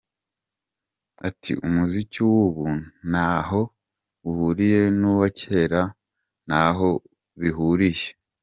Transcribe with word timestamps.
Ati 1.27 1.51
“Umuziki 1.67 2.19
w’ubu 2.29 2.65
ntaho 3.09 3.61
uhuriye 4.29 4.81
n’uwa 4.99 5.27
kera, 5.39 5.81
ntaho 6.47 6.89
bihuriye. 7.41 8.09